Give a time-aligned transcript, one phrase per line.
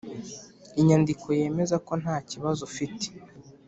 [0.79, 3.05] Inyandiko yemeza ko nta kibazo ufite